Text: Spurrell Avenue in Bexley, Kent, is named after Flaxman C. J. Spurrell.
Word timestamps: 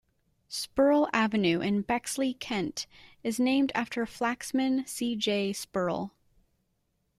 Spurrell 0.49 1.07
Avenue 1.13 1.61
in 1.61 1.83
Bexley, 1.83 2.33
Kent, 2.33 2.87
is 3.23 3.39
named 3.39 3.71
after 3.75 4.03
Flaxman 4.07 4.83
C. 4.87 5.15
J. 5.15 5.53
Spurrell. 5.53 6.09